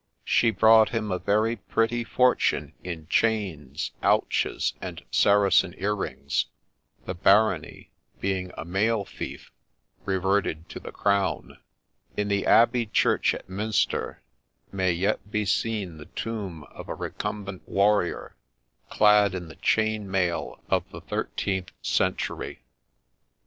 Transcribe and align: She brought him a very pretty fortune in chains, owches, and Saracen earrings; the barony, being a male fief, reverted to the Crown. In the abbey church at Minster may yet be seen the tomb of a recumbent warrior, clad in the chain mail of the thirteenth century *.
She 0.25 0.49
brought 0.49 0.89
him 0.89 1.11
a 1.11 1.19
very 1.19 1.57
pretty 1.57 2.03
fortune 2.03 2.73
in 2.83 3.05
chains, 3.05 3.91
owches, 4.01 4.73
and 4.81 5.03
Saracen 5.11 5.75
earrings; 5.77 6.47
the 7.05 7.13
barony, 7.13 7.91
being 8.19 8.51
a 8.57 8.65
male 8.65 9.05
fief, 9.05 9.51
reverted 10.03 10.67
to 10.69 10.79
the 10.79 10.91
Crown. 10.91 11.59
In 12.17 12.29
the 12.29 12.47
abbey 12.47 12.87
church 12.87 13.35
at 13.35 13.47
Minster 13.47 14.23
may 14.71 14.91
yet 14.91 15.29
be 15.29 15.45
seen 15.45 15.97
the 15.97 16.05
tomb 16.05 16.63
of 16.71 16.89
a 16.89 16.95
recumbent 16.95 17.61
warrior, 17.69 18.35
clad 18.89 19.35
in 19.35 19.49
the 19.49 19.55
chain 19.57 20.09
mail 20.09 20.63
of 20.67 20.83
the 20.89 21.01
thirteenth 21.01 21.69
century 21.83 22.63
*. 22.67 22.73